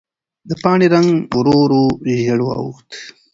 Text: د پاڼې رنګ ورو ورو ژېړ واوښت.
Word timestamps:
د 0.49 0.51
پاڼې 0.61 0.87
رنګ 0.93 1.09
ورو 1.37 1.55
ورو 1.61 1.83
ژېړ 2.15 2.39
واوښت. 2.43 2.89